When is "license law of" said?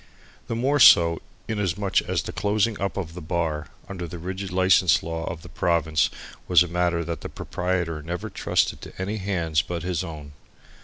4.51-5.43